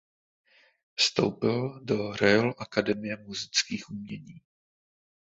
Vstoupil 0.95 1.61
do 1.83 2.11
Royal 2.13 2.53
Akademie 2.59 3.17
múzických 3.17 3.89
umění. 3.89 4.41